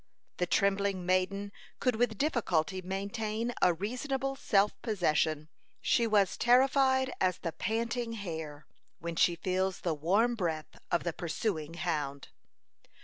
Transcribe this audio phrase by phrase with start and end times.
[0.37, 5.47] The trembling maiden could with difficulty maintain a reasonable self possession.
[5.79, 8.65] She was terrified as the panting hare
[8.97, 12.29] when she feels the warm breath of the pursuing hound.